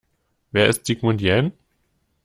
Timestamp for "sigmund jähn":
0.87-1.51